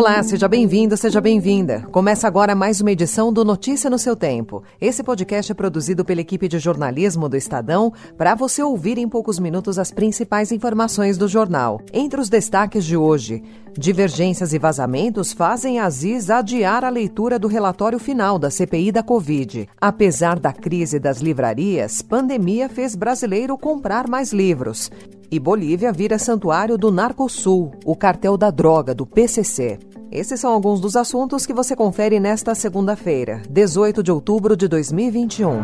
[0.00, 1.86] Olá, seja bem-vindo, seja bem-vinda.
[1.92, 4.62] Começa agora mais uma edição do Notícia no seu Tempo.
[4.80, 9.38] Esse podcast é produzido pela equipe de jornalismo do Estadão para você ouvir em poucos
[9.38, 11.82] minutos as principais informações do jornal.
[11.92, 13.42] Entre os destaques de hoje,
[13.76, 19.68] divergências e vazamentos fazem Aziz adiar a leitura do relatório final da CPI da Covid.
[19.78, 24.90] Apesar da crise das livrarias, pandemia fez brasileiro comprar mais livros.
[25.30, 29.78] E Bolívia vira santuário do Narcosul, o cartel da droga do PCC.
[30.12, 35.60] Esses são alguns dos assuntos que você confere nesta segunda-feira, 18 de outubro de 2021.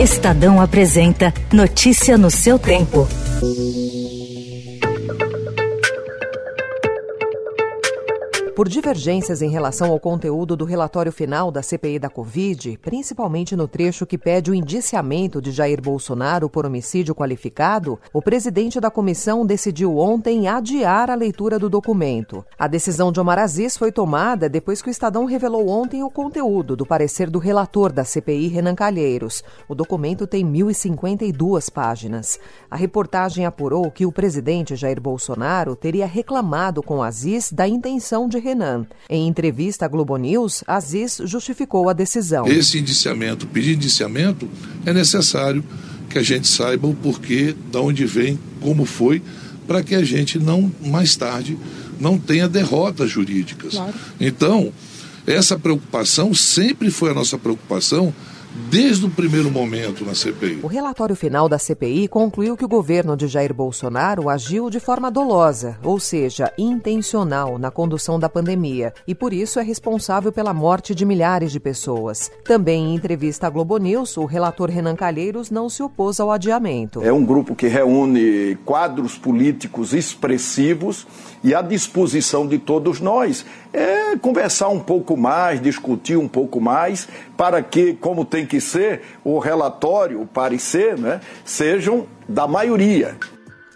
[0.00, 3.06] Estadão apresenta Notícia no seu tempo.
[8.54, 13.66] Por divergências em relação ao conteúdo do relatório final da CPI da Covid, principalmente no
[13.66, 19.44] trecho que pede o indiciamento de Jair Bolsonaro por homicídio qualificado, o presidente da comissão
[19.44, 22.44] decidiu ontem adiar a leitura do documento.
[22.56, 26.76] A decisão de Omar Aziz foi tomada depois que o Estadão revelou ontem o conteúdo
[26.76, 29.42] do parecer do relator da CPI, Renan Calheiros.
[29.68, 32.38] O documento tem 1.052 páginas.
[32.70, 38.43] A reportagem apurou que o presidente Jair Bolsonaro teria reclamado com Aziz da intenção de
[38.44, 38.86] Renan.
[39.08, 42.46] Em entrevista à Globo News, Aziz justificou a decisão.
[42.46, 44.46] Esse indiciamento, pedir indiciamento,
[44.84, 45.64] é necessário
[46.10, 49.22] que a gente saiba o porquê, de onde vem, como foi,
[49.66, 51.56] para que a gente não, mais tarde,
[51.98, 53.72] não tenha derrotas jurídicas.
[53.72, 53.94] Claro.
[54.20, 54.70] Então,
[55.26, 58.12] essa preocupação sempre foi a nossa preocupação
[58.54, 60.60] desde o primeiro momento na CPI.
[60.62, 65.10] O relatório final da CPI concluiu que o governo de Jair Bolsonaro agiu de forma
[65.10, 70.94] dolosa, ou seja, intencional, na condução da pandemia e por isso é responsável pela morte
[70.94, 72.30] de milhares de pessoas.
[72.44, 77.02] Também em entrevista à Globo News, o relator Renan Calheiros não se opôs ao adiamento.
[77.02, 81.06] É um grupo que reúne quadros políticos expressivos
[81.42, 83.44] e à disposição de todos nós
[83.74, 89.02] é conversar um pouco mais, discutir um pouco mais, para que, como tem que ser,
[89.24, 93.16] o relatório, o parecer, né, sejam da maioria.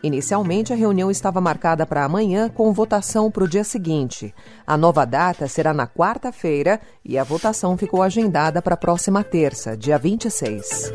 [0.02, 4.32] Inicialmente, a reunião estava marcada para amanhã, com votação para o dia seguinte.
[4.66, 9.76] A nova data será na quarta-feira e a votação ficou agendada para a próxima terça,
[9.76, 10.92] dia 26.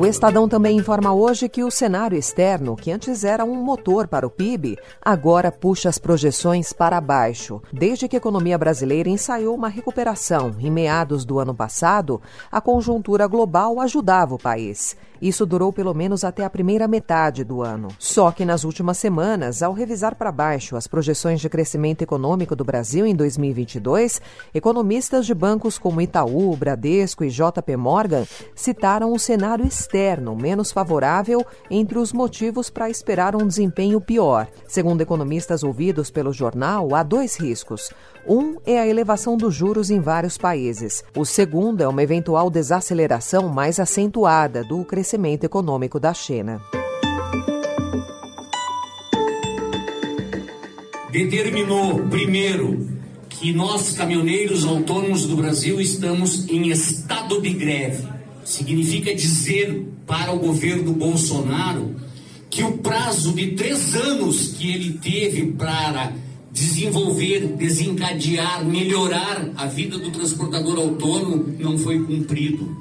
[0.00, 4.26] O Estadão também informa hoje que o cenário externo, que antes era um motor para
[4.26, 7.60] o PIB, agora puxa as projeções para baixo.
[7.70, 12.18] Desde que a economia brasileira ensaiou uma recuperação em meados do ano passado,
[12.50, 14.96] a conjuntura global ajudava o país.
[15.20, 17.88] Isso durou pelo menos até a primeira metade do ano.
[17.98, 22.64] Só que nas últimas semanas, ao revisar para baixo as projeções de crescimento econômico do
[22.64, 24.20] Brasil em 2022,
[24.54, 31.44] economistas de bancos como Itaú, Bradesco e JP Morgan citaram o cenário externo menos favorável
[31.70, 34.48] entre os motivos para esperar um desempenho pior.
[34.66, 37.90] Segundo economistas ouvidos pelo jornal, há dois riscos.
[38.26, 41.02] Um é a elevação dos juros em vários países.
[41.16, 46.60] O segundo é uma eventual desaceleração mais acentuada do crescimento econômico da China.
[51.10, 52.88] Determinou, primeiro,
[53.28, 58.06] que nós, caminhoneiros autônomos do Brasil, estamos em estado de greve.
[58.44, 61.96] Significa dizer para o governo Bolsonaro
[62.50, 66.12] que o prazo de três anos que ele teve para
[66.50, 72.76] desenvolver, desencadear, melhorar a vida do transportador autônomo não foi cumprido.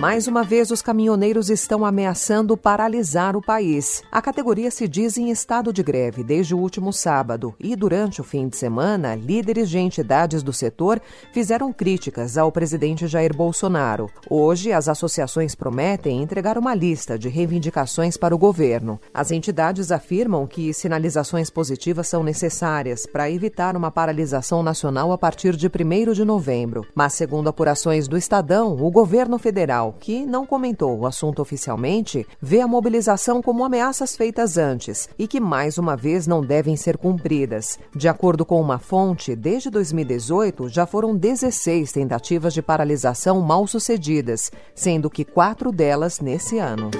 [0.00, 4.02] Mais uma vez, os caminhoneiros estão ameaçando paralisar o país.
[4.10, 8.24] A categoria se diz em estado de greve desde o último sábado e, durante o
[8.24, 11.02] fim de semana, líderes de entidades do setor
[11.34, 14.08] fizeram críticas ao presidente Jair Bolsonaro.
[14.30, 18.98] Hoje, as associações prometem entregar uma lista de reivindicações para o governo.
[19.12, 25.54] As entidades afirmam que sinalizações positivas são necessárias para evitar uma paralisação nacional a partir
[25.54, 26.86] de 1 de novembro.
[26.94, 32.60] Mas, segundo apurações do Estadão, o governo federal que não comentou o assunto oficialmente, vê
[32.60, 37.78] a mobilização como ameaças feitas antes e que mais uma vez não devem ser cumpridas.
[37.94, 44.50] De acordo com uma fonte, desde 2018 já foram 16 tentativas de paralisação mal sucedidas,
[44.74, 46.90] sendo que quatro delas nesse ano.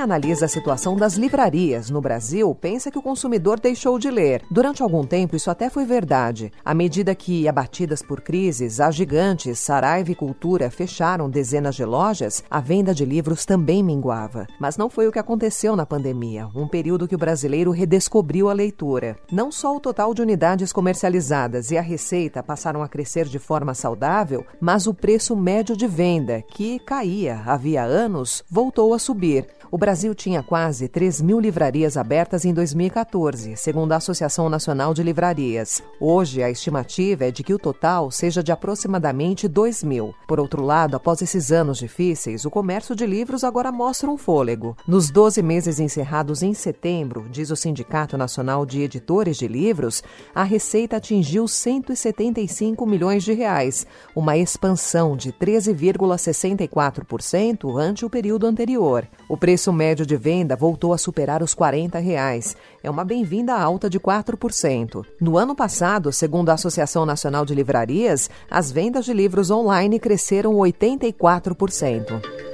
[0.00, 4.42] Analisa a situação das livrarias no Brasil pensa que o consumidor deixou de ler.
[4.50, 6.52] Durante algum tempo, isso até foi verdade.
[6.64, 12.42] À medida que, abatidas por crises, as gigantes Saraiva e Cultura fecharam dezenas de lojas,
[12.50, 14.46] a venda de livros também minguava.
[14.58, 18.52] Mas não foi o que aconteceu na pandemia, um período que o brasileiro redescobriu a
[18.52, 19.16] leitura.
[19.30, 23.74] Não só o total de unidades comercializadas e a receita passaram a crescer de forma
[23.74, 29.46] saudável, mas o preço médio de venda, que caía havia anos, voltou a subir.
[29.72, 35.00] O Brasil tinha quase 3 mil livrarias abertas em 2014, segundo a Associação Nacional de
[35.00, 35.80] Livrarias.
[36.00, 40.12] Hoje, a estimativa é de que o total seja de aproximadamente 2 mil.
[40.26, 44.76] Por outro lado, após esses anos difíceis, o comércio de livros agora mostra um fôlego.
[44.88, 50.02] Nos 12 meses encerrados em setembro, diz o Sindicato Nacional de Editores de Livros,
[50.34, 59.06] a receita atingiu 175 milhões de reais, uma expansão de 13,64% ante o período anterior.
[59.28, 62.56] O preço médio de venda voltou a superar os 40 reais.
[62.82, 65.04] É uma bem-vinda alta de 4%.
[65.20, 70.54] No ano passado, segundo a Associação Nacional de Livrarias, as vendas de livros online cresceram
[70.54, 72.49] 84%.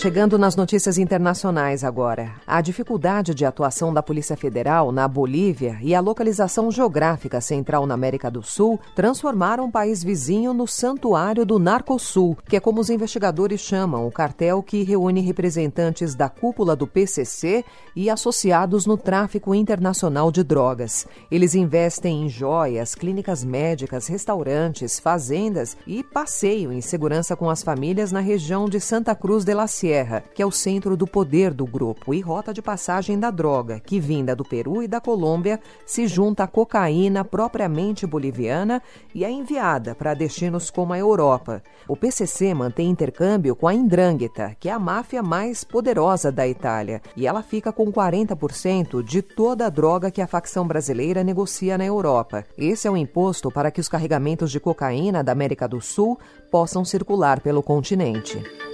[0.00, 2.30] Chegando nas notícias internacionais agora.
[2.46, 7.94] A dificuldade de atuação da Polícia Federal na Bolívia e a localização geográfica central na
[7.94, 12.90] América do Sul transformaram o país vizinho no santuário do Narcosul, que é como os
[12.90, 17.64] investigadores chamam o cartel que reúne representantes da cúpula do PCC
[17.96, 21.08] e associados no tráfico internacional de drogas.
[21.28, 28.12] Eles investem em joias, clínicas médicas, restaurantes, fazendas e passeiam em segurança com as famílias
[28.12, 31.54] na região de Santa Cruz de la Sierra Sierra, que é o centro do poder
[31.54, 35.58] do grupo e rota de passagem da droga, que vinda do Peru e da Colômbia
[35.86, 38.82] se junta à cocaína propriamente boliviana
[39.14, 41.62] e é enviada para destinos como a Europa.
[41.88, 47.00] O PCC mantém intercâmbio com a Indrangheta, que é a máfia mais poderosa da Itália,
[47.16, 51.86] e ela fica com 40% de toda a droga que a facção brasileira negocia na
[51.86, 52.44] Europa.
[52.58, 56.18] Esse é o imposto para que os carregamentos de cocaína da América do Sul
[56.50, 58.67] possam circular pelo continente.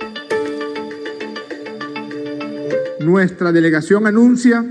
[3.04, 4.64] Nuestra delegación anuncia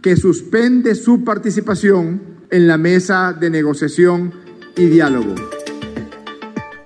[0.00, 2.20] que suspende su participación
[2.50, 4.32] en la mesa de negociación
[4.76, 5.59] y diálogo.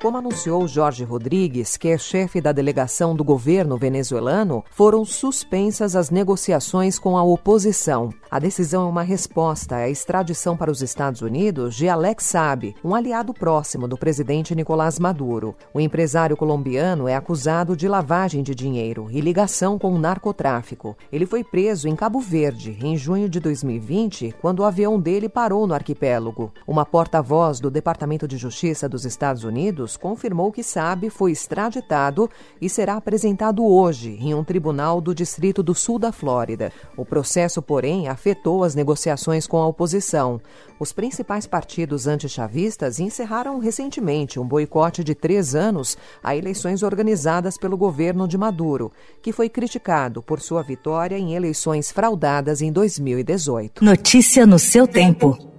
[0.04, 6.10] Como anunciou Jorge Rodrigues, que é chefe da delegação do governo venezuelano, foram suspensas as
[6.10, 8.10] negociações com a oposição.
[8.30, 12.94] A decisão é uma resposta à extradição para os Estados Unidos de Alex Saab, um
[12.94, 15.56] aliado próximo do presidente Nicolás Maduro.
[15.72, 20.94] O empresário colombiano é acusado de lavagem de dinheiro e ligação com o narcotráfico.
[21.10, 25.66] Ele foi preso em Cabo Verde em junho de 2020, quando o avião dele parou
[25.66, 26.52] no arquipélago.
[26.66, 32.28] Uma porta-voz do Departamento de Justiça dos Estados Unidos confirmou que Saab foi extraditado
[32.60, 36.72] e será apresentado hoje em um tribunal do Distrito do Sul da Flórida.
[36.96, 40.40] O processo, porém, afetou as negociações com a oposição.
[40.78, 47.76] Os principais partidos antichavistas encerraram recentemente um boicote de três anos a eleições organizadas pelo
[47.76, 48.92] governo de Maduro,
[49.22, 53.84] que foi criticado por sua vitória em eleições fraudadas em 2018.
[53.84, 55.53] Notícia no seu tempo.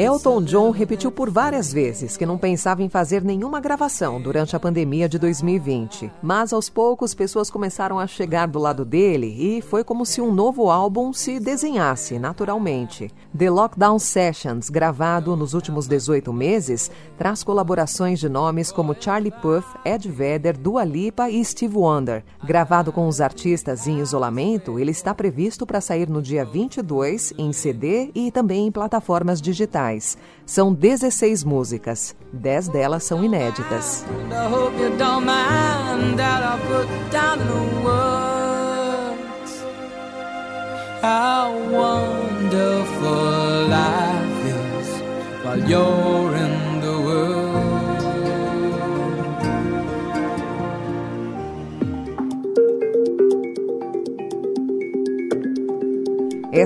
[0.00, 4.58] Elton John repetiu por várias vezes que não pensava em fazer nenhuma gravação durante a
[4.58, 6.10] pandemia de 2020.
[6.22, 10.32] Mas aos poucos pessoas começaram a chegar do lado dele e foi como se um
[10.32, 13.10] novo álbum se desenhasse naturalmente.
[13.36, 19.66] The Lockdown Sessions, gravado nos últimos 18 meses, traz colaborações de nomes como Charlie Puth,
[19.84, 22.24] Ed Vedder, Dua Lipa e Steve Wonder.
[22.42, 27.52] Gravado com os artistas em isolamento, ele está previsto para sair no dia 22 em
[27.52, 29.89] CD e também em plataformas digitais.
[30.46, 34.04] São 16 músicas, 10 delas são inéditas.
[41.02, 44.88] How wonderful life is
[45.42, 46.69] while you're in